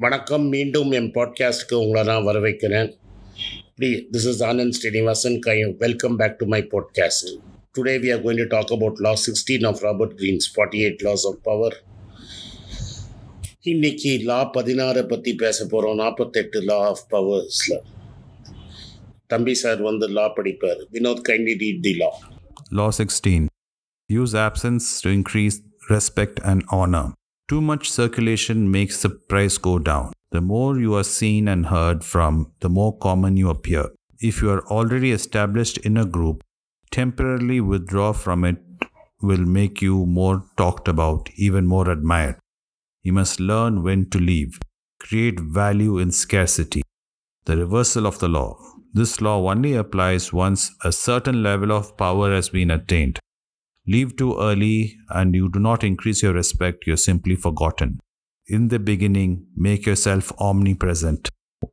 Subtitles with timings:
[0.00, 2.88] வணக்கம் மீண்டும் என் பாட்காஸ்ட்டுக்கு உங்களை நான் வர வைக்கிறேன்
[3.78, 7.30] please this is Anand Srinivasan guy welcome back to my podcast
[7.74, 11.26] today we are going to talk about law sixteen of Robert Greene's forty eight laws
[11.32, 11.76] of power
[13.72, 17.78] இன்னைக்கு law பதினாறை பற்றி பேச போகிறோம் நாற்பத்தெட்டு லா ஆஃப் பவர்ஸில்
[19.26, 22.10] தம்பி சார் வந்து லா படிப்பார் Vinod kindly read the law
[22.70, 23.48] Law 16.
[24.10, 27.04] Use absence to increase respect and honor.
[27.51, 30.13] too much circulation makes the price go down.
[30.31, 33.89] The more you are seen and heard from, the more common you appear.
[34.21, 36.45] If you are already established in a group,
[36.91, 38.63] temporarily withdraw from it
[39.21, 42.37] will make you more talked about, even more admired.
[43.03, 44.57] You must learn when to leave.
[45.01, 46.83] Create value in scarcity.
[47.43, 48.57] The reversal of the law.
[48.93, 53.19] This law only applies once a certain level of power has been attained.
[53.87, 57.99] Leave too early and you do not increase your respect, you're simply forgotten.
[58.47, 61.29] In the beginning, make yourself omnipresent.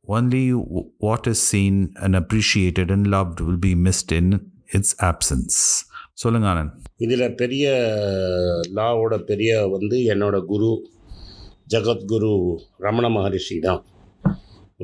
[0.08, 4.26] Only what is seen and appreciated and loved will be missed in
[4.70, 5.58] its absence.
[6.22, 7.64] சொல்லுங்க ஆனந்த் இதில் பெரிய
[8.76, 10.70] லாவோட பெரிய வந்து என்னோட குரு
[11.72, 12.30] ஜகத்குரு
[12.86, 13.82] ரமண மகரிஷி தான்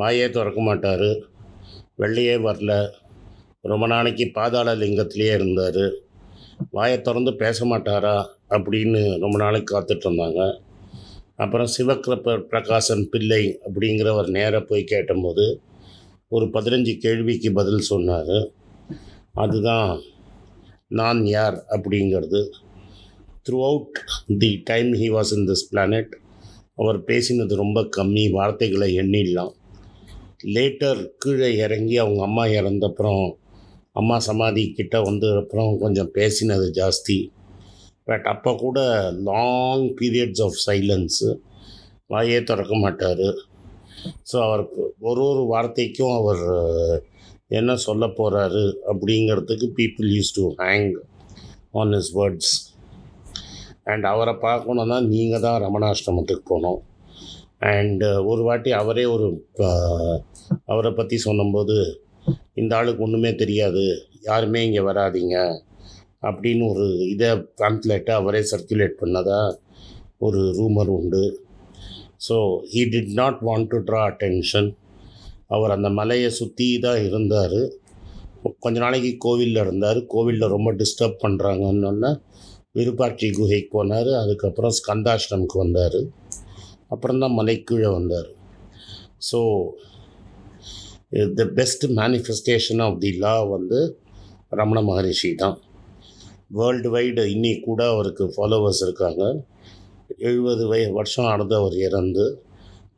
[0.01, 1.09] வாயே திறக்க மாட்டார்
[2.03, 2.73] வெள்ளையே வரல
[3.73, 5.83] ரொம்ப நாளைக்கு பாதாள லிங்கத்திலேயே இருந்தார்
[6.75, 8.17] வாயை திறந்து பேச மாட்டாரா
[8.55, 10.43] அப்படின்னு ரொம்ப நாளைக்கு காத்துட்டு இருந்தாங்க.
[11.43, 15.47] அப்புறம் சிவக்கிரப்ப பிரகாசன் பிள்ளை அப்படிங்கிறவர் நேராக போய் கேட்டபோது
[16.29, 18.37] ஒரு பதினஞ்சு கேள்விக்கு பதில் சொன்னார்.
[19.45, 19.91] அதுதான்
[20.89, 22.41] நான் யார் அப்படிங்கிறது.
[23.71, 23.99] Throughout
[24.39, 26.13] the time he was in this planet
[26.75, 29.55] அவர் பேசினது ரொம்ப கம்மி வார்த்தைகளை எண்ணிடலாம்.
[30.55, 33.25] லேட்டர் கீழே இறங்கி அவங்க அம்மா இறந்தப்புறம்
[34.01, 37.19] அம்மா சமாதி கிட்ட வந்து அப்புறம் கொஞ்சம் பேசினது ஜாஸ்தி.
[38.09, 38.79] பட் அப்போ கூட
[39.31, 41.29] லாங் பீரியட்ஸ் ஆஃப் சைலன்ஸு
[42.13, 43.27] வாயே திறக்க மாட்டார்.
[44.31, 44.63] ஸோ அவர்
[45.09, 46.45] ஒரு ஒரு வார்த்தைக்கும் அவர்
[47.59, 50.91] என்ன சொல்ல போகிறாரு அப்படிங்கிறதுக்கு people used to hang
[51.81, 52.55] on his words
[53.93, 56.81] and அவரை பார்க்கணுன்னா நீங்கள் தான் ரமணாஷ்டமத்துக்கு போகணும்.
[57.71, 59.27] அண்டு ஒரு வாட்டி அவரே ஒரு
[60.73, 61.77] அவரை பற்றி சொன்னபோது
[62.63, 63.85] இந்த ஆளுக்கு ஒன்றுமே தெரியாது.
[64.29, 65.37] யாருமே இங்கே வராதீங்க.
[66.29, 69.41] அப்படின்னு ஒரு இதை பேம்ப்ளெட்டை அவரே சர்க்குலேட் பண்ணதாக
[70.27, 71.25] ஒரு ரூமர் உண்டு.
[72.27, 72.37] So
[72.73, 74.69] he did not want to draw attention
[75.55, 77.59] அவர் அந்த மலையை சுற்றி தான் இருந்தார்.
[78.65, 79.99] கொஞ்ச நாளைக்கு கோவிலில் இருந்தார்.
[80.15, 82.11] கோவிலில் ரொம்ப டிஸ்டர்ப் பண்ணுறாங்கன்னு
[82.79, 84.11] விருப்பாட்சி குகைக்கு போனார்.
[84.23, 86.01] அதுக்கப்புறம் ஸ்கந்தாஷ்டமுக்கு வந்தார்.
[86.95, 88.31] அப்புறம் தான் மலைக்கீழே வந்தார்.
[89.29, 89.39] So
[91.39, 93.81] the best manifestation of the law வந்து
[94.61, 95.57] ரமண மகரிஷி தான்.
[96.59, 99.23] வேர்ல்டு வைடு இன்னி கூட அவருக்கு ஃபாலோவர்ஸ் இருக்காங்க.
[100.29, 102.27] எழுபது வய வருஷம் ஆனது அவர் இறந்து.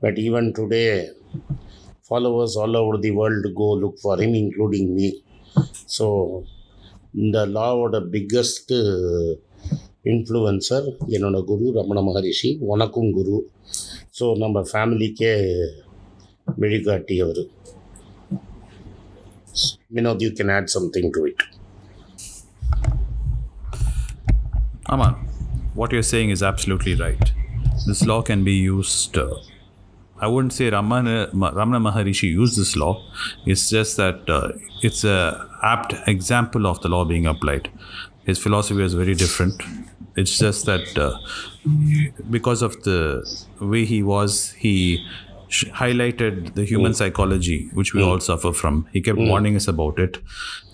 [0.02, 0.82] But even today
[2.06, 5.08] followers all over the world go look for him including me
[5.96, 6.06] so
[7.22, 8.78] இந்த லாவோட பிக்கஸ்ட்டு
[10.12, 13.38] இன்ஃப்ளூயன்சர் என்னோட குரு ரமண மகரிஷி உனக்கும் குரு.
[14.18, 15.32] ஸோ நம்ம ஃபேமிலிக்கே
[16.60, 17.16] வழிகாட்டி
[19.92, 21.42] Vinod, you can add something to it.
[24.86, 25.14] Aman,
[25.74, 27.32] what you're saying is absolutely right.
[27.86, 29.16] This law can be used.
[29.16, 29.34] Uh,
[30.18, 33.02] I wouldn't say Ramana, Ramana Maharishi used this law.
[33.44, 34.52] It's just that uh,
[34.82, 37.70] it's a apt example of the law being applied.
[38.24, 39.62] His philosophy was very different.
[40.16, 41.18] It's just that uh,
[42.30, 43.24] because of the
[43.60, 45.06] way he was, he
[45.50, 48.88] highlighted the human psychology, which we all suffer from.
[48.92, 50.18] He kept warning us about it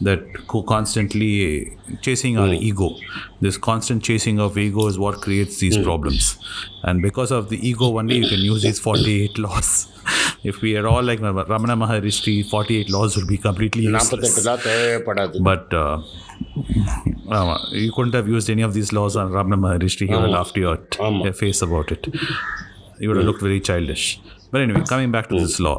[0.01, 0.21] that
[0.67, 2.97] constantly chasing our ego,
[3.41, 6.39] this constant chasing of ego is what creates these problems.
[6.83, 9.89] And because of the ego, only you can use these 48 laws.
[10.45, 13.87] if we are all like Ramana Maharishi, 48 laws would be completely
[14.21, 14.35] useless.
[15.43, 16.03] But uh,
[17.31, 20.09] uh, you couldn't have used any of these laws on Ramana Maharishi.
[20.09, 20.79] He would have laughed your
[21.33, 22.07] face about it.
[22.99, 24.21] You would have looked very childish.
[24.52, 25.78] But anyway, coming back to this law,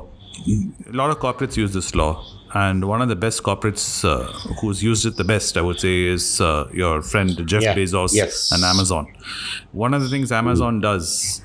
[0.92, 2.12] a lot of corporates use this law.
[2.54, 4.12] And one of the best corporates uh,
[4.60, 7.74] who's used it the best, I would say, is uh, your friend Jeff Yeah.
[7.74, 8.50] Bezos Yes.
[8.52, 9.04] and Amazon.
[9.84, 11.42] One of the things Amazon does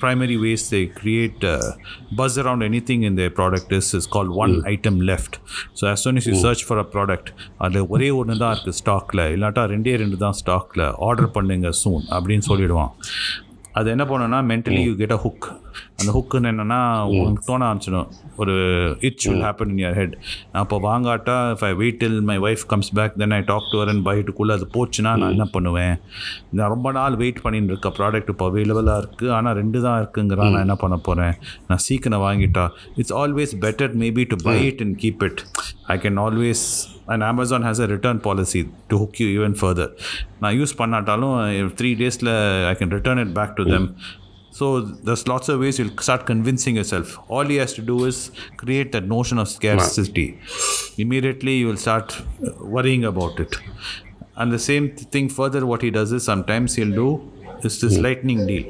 [0.00, 1.72] primary ways they create uh,
[2.12, 5.38] buzz around anything in their product is is called one item left.
[5.74, 7.26] So as soon as you search for a product,
[7.64, 12.46] அதில் ஒரே ஒன்று தான் இருக்குது ஸ்டாக்கில் இல்லாட்டா ரெண்டே ரெண்டு தான் ஸ்டாக்கில் ஆர்டர் பண்ணுங்க சூன் அப்படின்னு
[12.50, 12.92] சொல்லிடுவான்
[13.80, 15.48] அது என்ன பண்ணுன்னா mentally you get a hook
[15.99, 16.79] அந்த ஹுக்குன்னு என்னன்னா
[17.19, 18.09] உனக்கு தோண ஆரம்பிச்சிடும்.
[18.41, 18.55] ஒரு
[19.07, 20.15] it's will happen in your head
[20.61, 24.03] அப்போ வாங்காட்டா if I wait till my wife comes back then I talk to and
[24.07, 25.95] பைட்டுக்குள்ளே அது போச்சுன்னா நான் என்ன பண்ணுவேன்?
[26.57, 27.91] நான் ரொம்ப நாள் வெயிட் பண்ணிட்டு இருக்க.
[27.99, 31.35] ப்ராடக்ட் இப்போ அவைலபிளாக இருக்குது ஆனால் ரெண்டு தான் இருக்குங்கிறான் நான் என்ன பண்ண போகிறேன்
[31.69, 32.65] நான் சீக்கிரம் வாங்கிட்டா.
[33.01, 35.41] It's always better maybe to buy it and keep it
[35.93, 36.65] I can always
[37.13, 38.61] and Amazon has a return policy
[38.91, 39.91] to hook you even further
[40.43, 41.35] நான் யூஸ் பண்ணாட்டாலும்
[41.79, 42.31] த்ரீ டேஸில்
[42.71, 43.87] I can return it back to them
[44.54, 44.66] So
[45.06, 47.18] there's lots of ways you'll start convincing yourself.
[47.28, 48.16] All he has to do is
[48.56, 50.26] create that notion of scarcity.
[50.98, 53.52] Immediately you will start uh, worrying about it.
[54.36, 57.10] And the same th- thing further, what he does is sometimes he'll do
[57.62, 58.66] is this lightning deal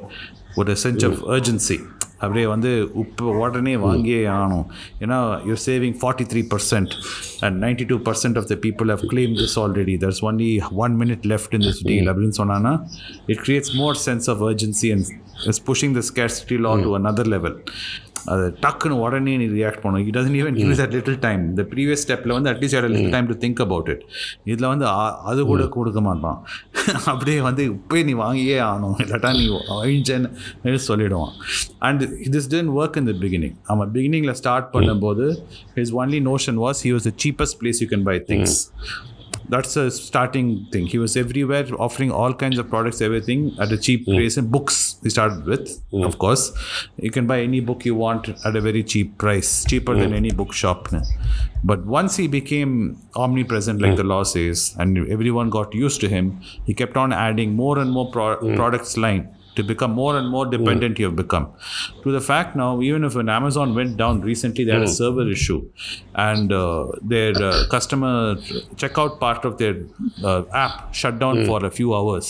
[0.58, 1.81] with a sense of urgency.
[2.22, 2.70] அப்படியே வந்து
[3.02, 4.64] உப்பு உடனே வாங்கியே ஆகணும்
[5.05, 5.19] ஏன்னா
[5.49, 6.93] your saving forty three percent
[7.46, 10.50] and ninety two percent of the people have claim this already there's only
[10.84, 12.72] one minute left in this deal அப்படின்னு சொன்னான்னா
[13.34, 15.08] it creates more sense of urgency and
[15.51, 17.55] is pushing the scarcity law to another level.
[18.33, 22.03] அது டக்குன்னு உடனே நீ react பண்ணும் it doesn't even use at little time இந்த previous
[22.03, 24.03] ஸ்டெப்பில் வந்து at least at little time to think about it
[24.51, 24.85] இதில் வந்து
[25.31, 26.39] அது கூட கொடுக்க மாட்டான்.
[27.11, 28.95] அப்படியே வந்து இப்போயே நீ வாங்கியே ஆகணும்.
[29.03, 29.45] இல்லாட்டா நீ
[29.77, 31.35] அழிஞ்சேன்னு சொல்லிடுவான்.
[31.89, 32.03] And
[32.35, 35.27] this then work in the beginning அவன் பிகினிங்கில் ஸ்டார்ட் பண்ணும்போது
[35.77, 38.57] his only notion was he was the cheapest place you can buy things
[39.50, 40.88] that's a starting thing.
[40.88, 44.15] He was everywhere offering all kinds of products, everything at a cheap hmm.
[44.15, 44.38] price.
[44.38, 46.03] And books he started with, hmm.
[46.03, 46.51] of course.
[46.97, 50.15] You can buy any book you want at a very cheap price, cheaper than hmm.
[50.15, 50.89] any bookshop.
[51.63, 56.42] But once he became omnipresent, like the law says, and everyone got used to him,
[56.65, 60.46] he kept on adding more and more pro- products line to become more and more
[60.46, 61.00] dependent mm.
[61.00, 61.46] you have become.
[62.04, 64.86] To the fact now, even if when Amazon went down recently, they had mm.
[64.86, 65.02] a hmm.
[65.02, 65.60] server issue,
[66.13, 68.36] and uh, their uh, customer
[68.81, 69.75] checkout part of their
[70.24, 71.46] uh, app shut down mm.
[71.46, 72.28] for a few hours,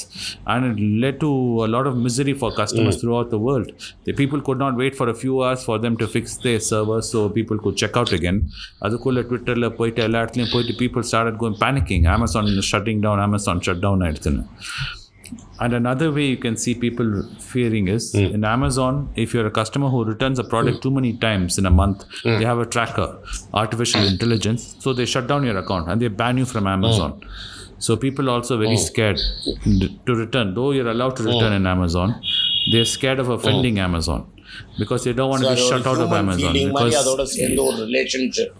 [0.47, 1.31] and it led to
[1.65, 3.01] a lot of misery for customers hmm.
[3.01, 3.71] throughout the world.
[4.03, 7.01] The people could not wait for a few hours for them to fix their server
[7.01, 8.39] so people could check out again.
[8.85, 13.99] അതുക്കുള്ള ട്വിറ്ററിൽ പോയിട്ട് എല്ലായിടത്തും പോയിട്ട് people start going panicking Amazon shutting down Amazon shut down
[14.07, 14.43] ആയിരുന്നു
[15.59, 18.33] and another way you can see people fearing is mm.
[18.33, 20.81] in Amazon, if you're a customer who returns a product mm.
[20.81, 22.39] too many times in a month, mm.
[22.39, 23.17] they have a tracker,
[23.53, 24.07] artificial hmm.
[24.07, 24.75] intelligence.
[24.79, 27.11] So they shut down your account and they ban you from Amazon.
[27.13, 27.29] Hmm.
[27.79, 28.83] So people are also very hmm.
[28.89, 29.19] scared
[30.05, 30.53] to return.
[30.53, 32.21] Though you're allowed to return in Amazon,
[32.71, 34.31] they're scared of offending Amazon
[34.79, 36.53] because they don't want so to be shut out of Amazon.
[36.53, 37.37] Because
[37.79, 38.55] relationship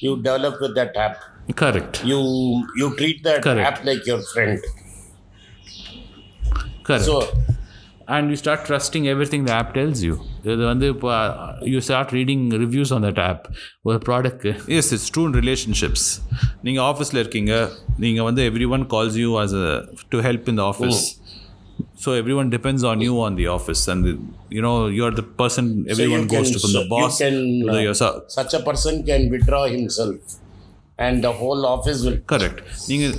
[0.00, 1.22] you develop with that app.
[1.54, 2.04] Correct.
[2.04, 3.78] You you treat that Correct.
[3.78, 4.62] app like your friend.
[6.88, 7.08] Correct.
[7.10, 7.18] So
[8.08, 10.16] and you start trusting everything the app tells you.
[10.52, 11.08] இது வந்து இப்போ
[11.72, 13.44] you start reading reviews on that app
[13.88, 14.44] ஒரு product
[14.78, 16.06] as it's true in relationships
[16.66, 17.54] நீங்கள் ஆஃபீஸில் இருக்கீங்க
[18.04, 19.66] நீங்கள் வந்து every one calls you as a
[20.14, 21.02] to help in the office
[22.04, 24.06] so every one depends on you on the office and
[24.56, 27.18] you know you are the person every one goes to the boss
[28.38, 30.36] such a person can withdraw himself
[31.06, 33.16] and the whole office will correct நீங்கள்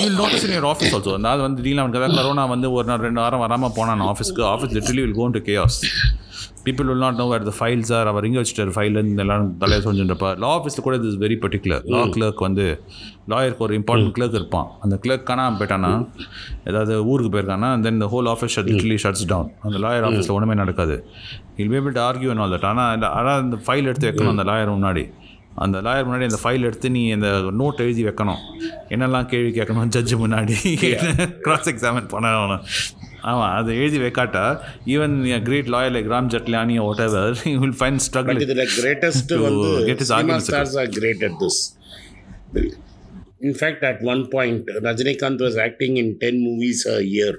[0.00, 3.44] you notice in your office also நான் வந்து திடீர்னு corona வந்து ஒரு நாள் ரெண்டு வாரம்
[3.46, 5.78] வராமல் போனான் ஆஃபீஸ்க்கு office literally will gone to chaos
[6.66, 10.30] people will not know where the files are அவர் இங்கே வச்சுட்டார் ஃபைல்னு எல்லாரும் தலையை சொல்லிட்டுருப்பா
[10.42, 12.64] லா ஆஃபீஸில் கூட is very particular law clerk வந்து
[13.32, 14.68] லாயருக்கு ஒரு இம்பார்ட்டன்ட் கிளர்க் இருப்பான்.
[14.84, 15.92] அந்த கிளர்க் காணாமல் போயிட்டானா
[16.70, 20.96] ஏதாவது ஊருக்கு போயிருக்கானா then the whole office literally shuts down அந்த லாயர் ஆஃபீஸில் ஒன்றுமே நடக்காது.
[21.62, 24.74] He'll be bit argue and all that ஆனால் ஆனால் அந்த ஃபைல் எடுத்து வைக்கணும் அந்த லாயர்
[24.76, 25.04] முன்னாடி.
[25.56, 27.28] அந்த லாயர் முன்னாடி அந்த ஃபைல் எடுத்து நீ அந்த
[27.60, 28.42] நோட் எழுதி வைக்கணும்.
[28.88, 30.56] என்னெல்லாம் கேள்வி கேட்கணும் ஜட்ஜு முன்னாடி?
[31.46, 32.62] க்ராஸ் எக்ஸாமின் பண்ணணும்?
[33.22, 34.44] ஆமாம் அதை எழுதி வைக்காட்டா
[34.94, 35.14] even
[35.48, 36.74] great lawyer like Ram Jethmalani
[37.06, 41.60] whatever will fine struggle இதில் கிரேட்டஸ்ட் வந்து get is arguments are great at this
[43.40, 47.38] in fact at one point Rajinikanth was acting in ten movies a year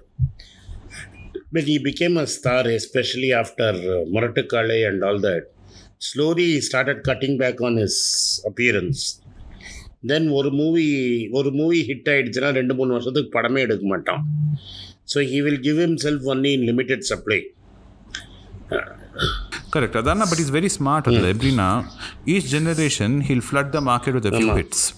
[1.55, 3.77] but he became a star especially after
[4.15, 5.47] Murattukaalai and all that
[5.94, 7.96] Maratukale and all that slowly he started cutting back on his
[8.46, 9.20] appearance
[10.06, 14.22] then ஒரு movie ஒரு movie hit ஆயிடுச்சுன்னா ரெண்டு மூணு வருஷத்துக்கு படமே எடுக்க மாட்டான்
[15.14, 17.52] so he will give himself self only in limited supply
[19.70, 21.84] correct அதான் பட் இஸ் வெரி ஸ்மார்ட் அதில் எப்படின்னா
[22.26, 24.94] each generation he'll flood the market with few hits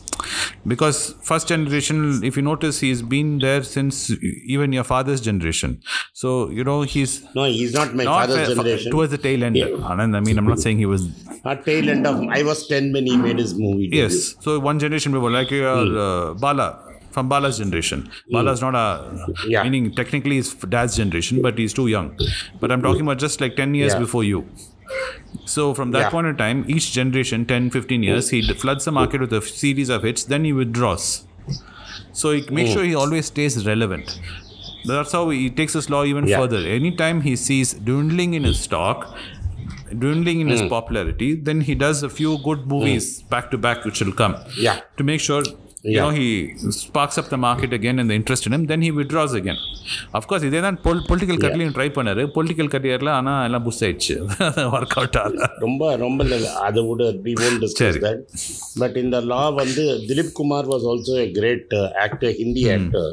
[0.66, 4.10] because first generation if you notice he's been there since
[4.56, 5.80] even your father's generation
[6.14, 9.56] so you know he's no he's not my not father's generation towards the tail end
[9.56, 9.68] yeah.
[9.92, 11.08] Anand, i mean i'm not saying he was
[11.46, 14.80] at tail end of i was 10 when he made his movie yes so one
[14.80, 15.98] generation before like your mm.
[16.08, 16.84] uh, bala
[17.18, 18.02] from Bala's generation.
[18.28, 18.34] Hmm.
[18.34, 19.64] Bala's not a yeah.
[19.64, 22.16] meaning technically is dad's generation, but he's too young.
[22.60, 24.00] But I'm talking about just like ten years yeah.
[24.00, 24.48] before you.
[25.46, 26.10] So from that Yeah.
[26.10, 29.90] point in time, each generation, 10, 15 years, he floods the market with a series
[29.90, 31.26] of hits, then he withdraws.
[32.12, 34.12] So he makes sure he always stays relevant.
[34.86, 36.40] That's how he takes his law even Yeah.
[36.40, 36.60] further.
[36.66, 39.16] Anytime he sees dwindling in his stock,
[39.98, 40.68] dwindling in his Hmm.
[40.70, 44.36] popularity, then he does a few good movies back to back, which will come
[44.68, 44.80] Yeah.
[44.98, 45.44] to make sure
[45.84, 46.04] you Yeah.
[46.04, 46.28] know he
[46.78, 48.64] sparks up the market again and the interest in him.
[48.72, 49.60] Then he withdraws again.
[50.18, 52.24] Of course, இதே தான் பொல் political கரியர்லையும் try பண்ணாரு.
[52.36, 54.16] Political கரியரில் ஆனால் எல்லாம் push ஆயிடுச்சு.
[54.78, 56.26] Work out ஆகல ரொம்ப ரொம்ப
[56.68, 58.00] அதை விட we won't discuss.
[58.08, 58.24] That
[58.84, 63.12] but இந்த லா வந்து Dilip Kumar was also a great actor Hindi actor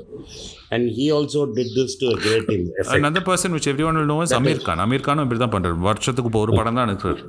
[0.76, 2.50] and he also did this to great
[2.98, 6.30] another person which everyone will know is Aamir Khan Aamir கானும் இப்படி தான் பண்ணுறாரு வருஷத்துக்கு
[6.32, 7.22] இப்போ ஒரு படம் தான் எடுக்கிறார்.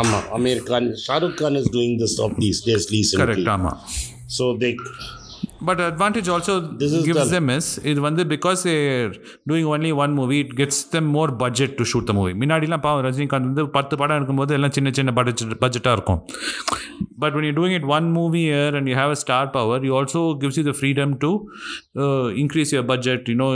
[0.00, 3.80] ஆமாம் Aamir Khan Shahrukh Khan is doing this of these days recently correct ஆமாம்
[4.38, 4.70] so they
[5.66, 9.10] But advantage also This is gives the- them is இது வந்து because they're
[9.50, 13.04] doing only one movie it gets them more budget to shoot the movie முன்னாடிலாம் பாவம்
[13.06, 16.20] ரஜினிகாந்த் வந்து பத்து படம் இருக்கும்போது எல்லாம் சின்ன சின்ன பட்ஜெட் பட்ஜெட்டாக இருக்கும்
[17.22, 19.94] but when you're doing it one movie year and you have a star power you
[20.00, 21.30] also gives you the freedom to
[22.04, 23.50] uh, increase your budget you know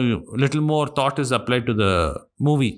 [0.44, 1.92] little more thought is applied to the
[2.50, 2.72] movie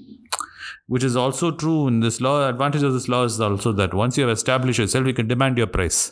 [0.88, 4.18] which is also true in this law advantage of this law is also that once
[4.18, 6.12] you have established yourself you can demand your price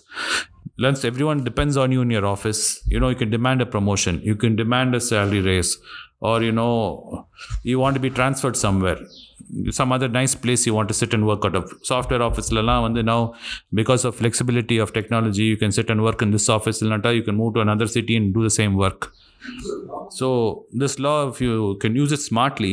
[0.79, 4.22] once everyone depends on you in your office you know you can demand a promotion
[4.24, 5.77] you can demand a salary raise
[6.20, 7.27] or you know
[7.63, 8.98] you want to be transferred somewhere
[9.70, 12.75] some other nice place you want to sit and work out of software office lala
[12.86, 13.22] வந்து now
[13.79, 17.24] because of flexibility of technology you can sit and work in this office illata you
[17.27, 19.01] can move to another city and do the same work
[20.19, 20.26] So
[20.83, 22.73] this law if you can use it smartly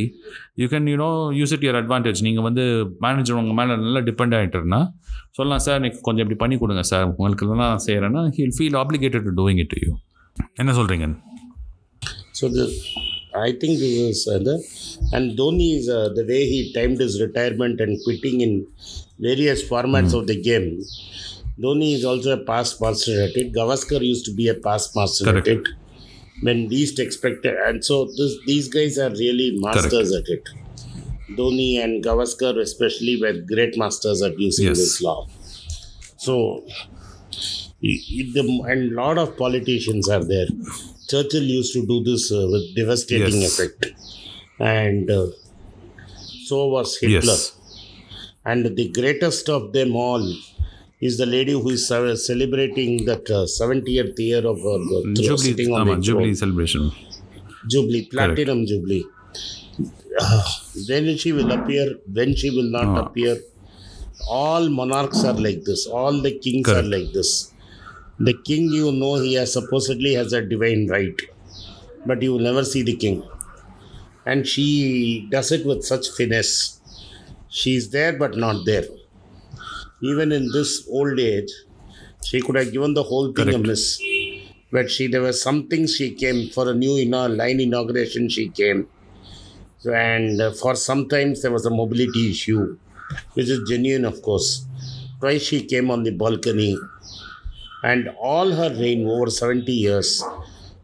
[0.61, 1.13] you can you know
[1.43, 2.63] use it to your advantage நீங்கள் வந்து
[3.05, 4.81] manager உங்கள் மேலே நல்லா depend ஆகிட்டுருன்னா
[5.37, 9.33] சொல்லலாம் sir எனக்கு கொஞ்சம் இப்படி பண்ணி கொடுங்க சார் உங்களுக்கு தான் செய்கிறேன்னா he'll feel obligated to
[9.41, 9.91] doing it to you
[10.63, 11.09] என்ன சொல்கிறீங்க
[12.33, 12.63] So the,
[13.39, 14.55] I think this is uh, the
[15.15, 18.53] and Dhoni is uh, the way he timed his retirement and quitting in
[19.19, 20.67] various formats of the game.
[21.57, 23.53] Dhoni is also a past master at it.
[23.53, 25.47] Gavaskar used to be a past master Correct.
[25.47, 25.67] at it
[26.43, 30.49] when least expected, and so this, these guys are really masters at it.
[31.37, 34.77] Dhoni and Gavaskar especially were great masters at using Yes.
[34.77, 35.27] this law.
[36.17, 36.63] So,
[37.81, 40.47] the, and lot of politicians are there.
[41.09, 43.59] Churchill used to do this uh, with devastating Yes.
[43.59, 43.85] effect,
[44.59, 45.27] and uh,
[46.45, 47.19] so was Hitler.
[47.21, 47.57] Yes.
[48.45, 50.23] And the greatest of them all
[51.07, 55.37] is the lady who is uh, celebrating that uh, 70th year of uh, mm, Jubilee,
[55.37, 56.91] sitting on um, Jubilee celebration.
[57.69, 58.69] Jubilee, platinum Correct.
[58.69, 59.05] Jubilee.
[60.19, 60.43] Uh,
[60.87, 63.05] when she will appear, when she will not ah.
[63.05, 63.35] appear.
[64.29, 65.85] All monarchs are like this.
[65.85, 66.85] All the kings Correct.
[66.85, 67.51] are like this.
[68.19, 71.19] The king, you know, he has supposedly has a divine right,
[72.05, 73.21] but you will never see the king.
[74.25, 76.79] And she does it with such finesse.
[77.49, 78.85] She's there but not there
[80.11, 81.51] even in this old age,
[82.23, 83.65] she could have given the whole thing Correct.
[83.65, 84.01] a miss.
[84.71, 88.27] But she there was something she came for a new inau- line inauguration.
[88.27, 88.87] She came,
[89.79, 92.77] so, and uh, for sometimes there was a mobility issue,
[93.35, 94.65] which is genuine, of course.
[95.19, 96.77] Twice she came on the balcony,
[97.83, 100.23] and all her reign over seventy years,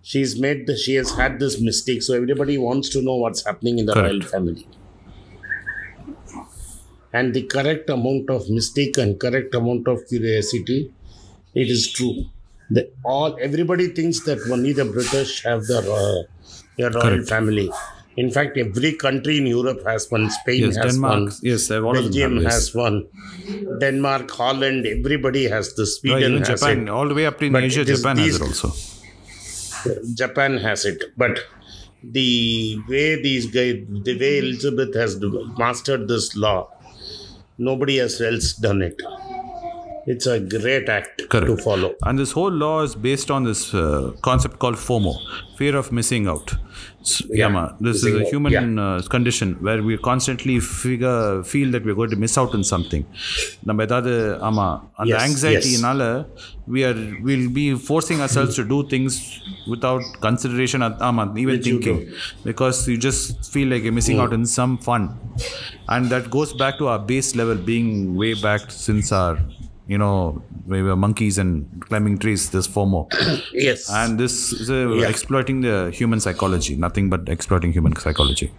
[0.02, 2.04] she's made the, she has had this mistake.
[2.04, 4.14] So everybody wants to know what's happening in the Correct.
[4.14, 4.68] royal family.
[7.12, 10.92] And the correct amount of mistake and correct amount of curiosity,
[11.56, 12.26] it is true.
[12.70, 16.24] The, all everybody thinks that only the British have the uh,
[16.78, 17.72] their royal family.
[18.16, 20.30] In fact, every country in Europe has one.
[20.30, 21.20] Spain Yes, has Denmark.
[21.20, 21.32] one.
[21.42, 23.08] Yes, all Belgium have has one.
[23.80, 25.98] Denmark, Holland, everybody has this.
[26.00, 26.90] Sweden even has Japan, it.
[26.90, 28.72] all the way up to Asia, Japan has it also.
[30.14, 31.40] Japan has it, but
[32.04, 35.18] the way these guys, the way Elizabeth has
[35.58, 36.70] mastered this law,
[37.60, 38.20] nobody else
[38.54, 38.96] done it
[40.09, 41.63] It's a great act to Correct.
[41.63, 41.89] follow.
[42.03, 45.13] And this whole law is based on this uh, concept called FOMO,
[45.61, 46.49] fear of missing out.
[47.11, 51.17] S- Yeah, Yama, this is missing a out, human uh, condition where we constantly figure
[51.53, 53.05] feel that we're going to miss out on something.
[53.69, 54.13] நம்ம ஏதாவது
[54.49, 54.67] ஆமா
[55.01, 56.03] அந்த Yes, ஆங்ஸைட்டினால
[56.75, 56.99] we are
[57.29, 59.15] will be forcing ourselves to do things
[59.73, 61.99] without consideration ஆமா even Which you thinking
[62.51, 63.25] because you just
[63.55, 65.05] feel like you're missing out on some fun
[65.95, 67.91] and that goes back to our base level being
[68.23, 69.35] way back since our
[69.92, 70.42] you know
[70.74, 71.52] we were monkeys and
[71.88, 73.02] climbing trees this FOMO
[73.68, 73.90] Yes.
[74.00, 75.10] and this is uh, Yeah.
[75.14, 78.50] exploiting the human psychology nothing but exploiting human psychology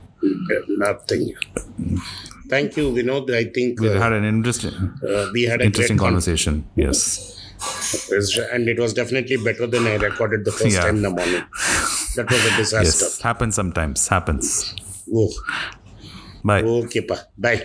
[0.68, 1.22] Nothing.
[2.52, 3.30] Thank you, Vinod.
[3.34, 4.74] I think we uh, had an interesting
[5.10, 6.98] uh, we had interesting conversation yes
[8.52, 10.82] and it was definitely better than I recorded the first Yeah.
[10.86, 11.44] time in the morning.
[12.16, 13.06] That was a disaster.
[13.10, 14.46] yes happens sometimes happens
[15.20, 15.30] Oh,
[16.44, 17.16] bye okay, pa.
[17.46, 17.60] Bye.